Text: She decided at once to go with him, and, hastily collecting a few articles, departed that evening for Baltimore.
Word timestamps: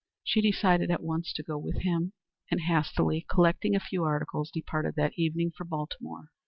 She 0.23 0.41
decided 0.41 0.89
at 0.89 1.03
once 1.03 1.31
to 1.33 1.43
go 1.43 1.59
with 1.59 1.83
him, 1.83 2.13
and, 2.49 2.61
hastily 2.61 3.23
collecting 3.29 3.75
a 3.75 3.79
few 3.79 4.03
articles, 4.03 4.49
departed 4.49 4.95
that 4.95 5.13
evening 5.15 5.51
for 5.55 5.63
Baltimore. 5.63 6.29